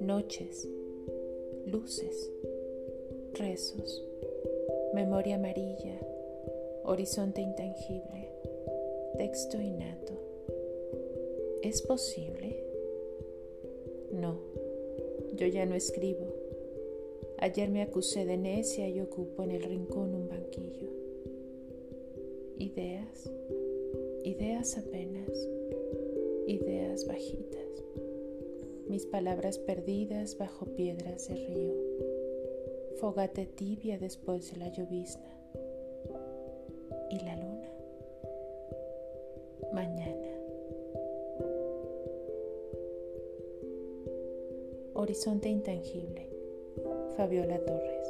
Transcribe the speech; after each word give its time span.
Noches, 0.00 0.68
luces, 1.64 2.30
rezos, 3.32 4.04
memoria 4.92 5.36
amarilla, 5.36 5.98
horizonte 6.84 7.40
intangible, 7.40 8.28
texto 9.16 9.58
innato. 9.58 10.12
¿Es 11.62 11.80
posible? 11.80 12.62
No, 14.10 14.40
yo 15.32 15.46
ya 15.46 15.64
no 15.64 15.74
escribo. 15.74 16.26
Ayer 17.38 17.70
me 17.70 17.80
acusé 17.80 18.26
de 18.26 18.36
necia 18.36 18.90
y 18.90 19.00
ocupo 19.00 19.42
en 19.42 19.52
el 19.52 19.62
rincón 19.62 20.14
un 20.14 20.28
banquillo. 20.28 21.13
Ideas, 22.58 23.30
ideas 24.22 24.78
apenas, 24.78 25.48
ideas 26.46 27.06
bajitas, 27.06 27.84
mis 28.88 29.06
palabras 29.06 29.58
perdidas 29.58 30.38
bajo 30.38 30.66
piedras 30.66 31.28
de 31.28 31.34
río, 31.34 31.74
fogate 33.00 33.46
tibia 33.46 33.98
después 33.98 34.52
de 34.52 34.58
la 34.58 34.68
llovizna. 34.68 35.34
¿Y 37.10 37.18
la 37.24 37.36
luna? 37.36 37.68
Mañana. 39.72 40.34
Horizonte 44.94 45.48
intangible. 45.48 46.28
Fabiola 47.16 47.58
Torres. 47.58 48.03